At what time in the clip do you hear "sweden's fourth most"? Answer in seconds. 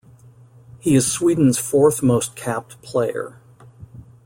1.11-2.35